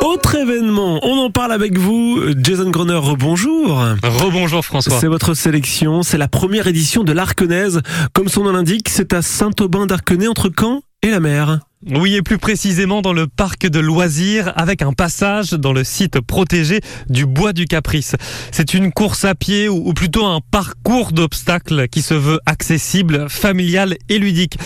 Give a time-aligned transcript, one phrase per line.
[0.00, 2.20] Autre événement, on en parle avec vous.
[2.38, 3.84] Jason Groner, bonjour.
[4.02, 4.98] Rebonjour François.
[4.98, 7.80] C'est votre sélection, c'est la première édition de l'Arkenaise.
[8.12, 11.60] Comme son nom l'indique, c'est à Saint-Aubin d'Arkenay entre Caen et la mer.
[11.86, 16.20] Oui, et plus précisément dans le parc de loisirs, avec un passage dans le site
[16.20, 16.80] protégé
[17.10, 18.16] du Bois du Caprice.
[18.50, 23.96] C'est une course à pied ou plutôt un parcours d'obstacles qui se veut accessible, familial
[24.08, 24.56] et ludique.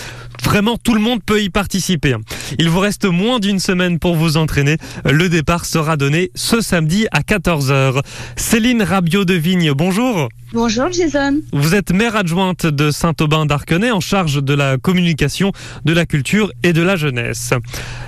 [0.44, 2.14] Vraiment, tout le monde peut y participer.
[2.58, 4.76] Il vous reste moins d'une semaine pour vous entraîner.
[5.04, 8.02] Le départ sera donné ce samedi à 14h.
[8.36, 10.28] Céline Rabiot de Vigne, bonjour.
[10.52, 11.42] Bonjour Jason.
[11.52, 15.52] Vous êtes maire adjointe de Saint-Aubin d'Arkenay en charge de la communication,
[15.84, 17.52] de la culture et de la jeunesse.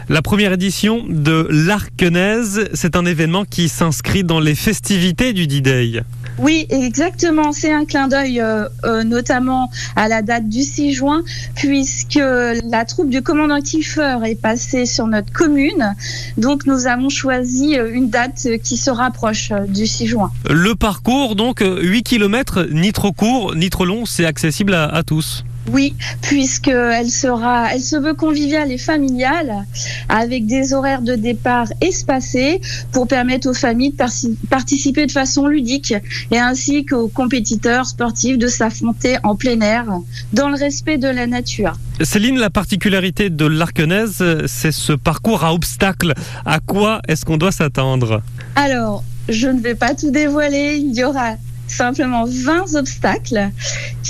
[0.08, 6.02] La première édition de l'Arkenaise, c'est un événement qui s'inscrit dans les festivités du D-Day.
[6.38, 7.52] Oui, exactement.
[7.52, 11.22] C'est un clin d'œil euh, euh, notamment à la date du 6 juin,
[11.56, 15.94] puisque la troupe du commandant Kiefer est passée sur notre commune.
[16.36, 20.30] Donc nous avons choisi euh, une date qui se rapproche du 6 juin.
[20.48, 25.02] Le parcours, donc 8 km, ni trop court, ni trop long, c'est accessible à, à
[25.02, 25.44] tous.
[25.68, 29.66] Oui, puisqu'elle sera, elle se veut conviviale et familiale,
[30.08, 32.60] avec des horaires de départ espacés
[32.92, 35.94] pour permettre aux familles de participer de façon ludique
[36.30, 39.86] et ainsi qu'aux compétiteurs sportifs de s'affronter en plein air
[40.32, 41.74] dans le respect de la nature.
[42.02, 46.14] Céline, la particularité de l'Arkenaise, c'est ce parcours à obstacles.
[46.46, 48.22] À quoi est-ce qu'on doit s'attendre?
[48.56, 50.76] Alors, je ne vais pas tout dévoiler.
[50.78, 51.36] Il y aura
[51.68, 53.50] simplement 20 obstacles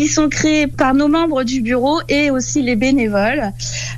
[0.01, 3.53] qui sont créés par nos membres du bureau et aussi les bénévoles.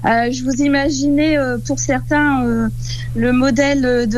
[0.04, 2.68] Euh, je vous imaginais euh, pour certains euh,
[3.14, 4.08] le modèle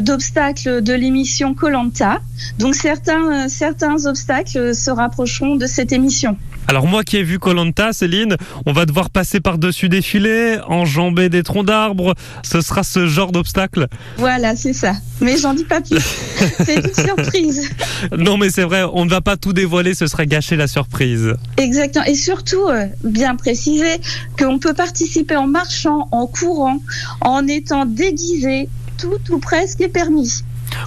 [0.00, 2.20] d'obstacles de, l'émission Colanta.
[2.60, 6.36] Donc certains, certains obstacles se rapprocheront de cette émission.
[6.68, 11.30] Alors moi qui ai vu Colanta, Céline, on va devoir passer par-dessus des filets, enjamber
[11.30, 12.14] des troncs d'arbres.
[12.42, 13.86] Ce sera ce genre d'obstacle.
[14.18, 14.92] Voilà, c'est ça.
[15.22, 15.96] Mais j'en dis pas plus.
[16.66, 17.70] c'est une surprise.
[18.18, 21.32] Non, mais c'est vrai, on ne va pas tout dévoiler, ce serait gâcher la surprise.
[21.56, 22.04] Exactement.
[22.04, 23.98] Et surtout, euh, bien préciser
[24.38, 26.82] qu'on peut participer en marchant, en courant,
[27.22, 28.68] en étant déguisé.
[28.98, 30.42] Tout ou presque est permis.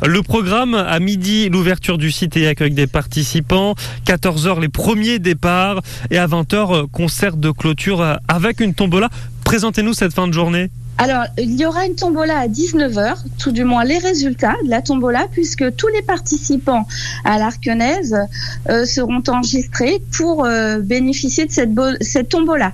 [0.05, 3.75] Le programme, à midi, l'ouverture du site et accueil des participants.
[4.05, 5.81] 14h, les premiers départs.
[6.09, 9.09] Et à 20h, concert de clôture avec une tombola.
[9.43, 10.69] Présentez-nous cette fin de journée.
[10.97, 14.81] Alors, il y aura une tombola à 19h, tout du moins les résultats de la
[14.81, 16.85] tombola, puisque tous les participants
[17.25, 18.15] à l'Arkenaise
[18.69, 21.71] euh, seront enregistrés pour euh, bénéficier de cette,
[22.01, 22.73] cette tombola.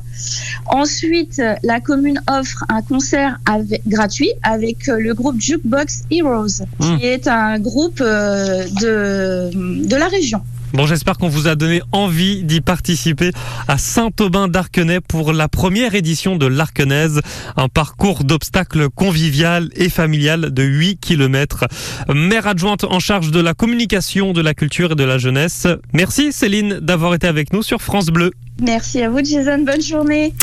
[0.65, 6.97] Ensuite, la commune offre un concert avec, gratuit avec euh, le groupe Jukebox Heroes, mmh.
[6.97, 10.41] qui est un groupe euh, de, de la région.
[10.73, 13.31] Bon, j'espère qu'on vous a donné envie d'y participer
[13.67, 17.21] à Saint-Aubin d'Arkenay pour la première édition de l'Arkenaise,
[17.55, 21.65] un parcours d'obstacles convivial et familial de 8 km.
[22.13, 25.67] Maire adjointe en charge de la communication, de la culture et de la jeunesse.
[25.93, 28.31] Merci Céline d'avoir été avec nous sur France Bleu.
[28.61, 30.33] Merci à vous Jason, bonne journée.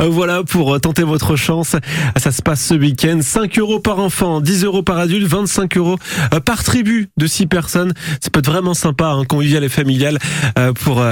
[0.00, 1.76] Euh, voilà pour tenter votre chance.
[2.16, 3.20] Ça se passe ce week-end.
[3.22, 5.98] 5 euros par enfant, 10 euros par adulte, 25 euros
[6.32, 7.92] euh, par tribu de 6 personnes.
[8.20, 10.18] Ça peut être vraiment sympa, hein, convivial et familial
[10.58, 11.04] euh, pour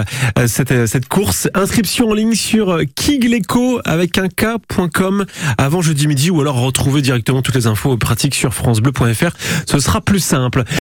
[0.47, 1.49] cette, cette course.
[1.55, 5.27] Inscription en ligne sur kigleco avec un k.com
[5.59, 9.31] avant jeudi midi ou alors retrouver directement toutes les infos pratiques sur francebleu.fr.
[9.67, 10.65] Ce sera plus simple.